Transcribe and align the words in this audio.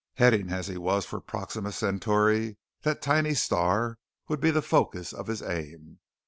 Heading 0.15 0.49
as 0.49 0.65
he 0.65 0.77
was 0.77 1.05
for 1.05 1.21
Proxima 1.21 1.71
Centauri, 1.71 2.57
that 2.81 3.03
tiny 3.03 3.35
star 3.35 3.99
would 4.29 4.39
be 4.39 4.49
the 4.49 4.63
focus 4.63 5.13
of 5.13 5.27
his 5.27 5.43
aim. 5.43 5.99